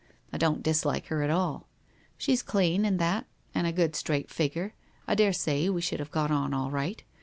I 0.33 0.39
don't 0.39 0.63
dislike 0.63 1.05
her 1.09 1.21
at 1.21 1.29
all. 1.29 1.67
She's 2.17 2.41
clean 2.41 2.85
and 2.85 2.97
that, 2.97 3.27
and 3.53 3.67
a 3.67 3.71
good 3.71 3.95
straight 3.95 4.31
figure, 4.31 4.73
1 5.05 5.15
daresay 5.17 5.69
we 5.69 5.81
should 5.81 5.99
have 5.99 6.09
got 6.09 6.31
on 6.31 6.55
all 6.55 6.71
right. 6.71 7.03